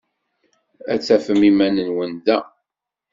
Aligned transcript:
Ad 0.93 1.01
tafem 1.01 1.41
iman-nwen 1.49 2.13
da. 2.25 2.37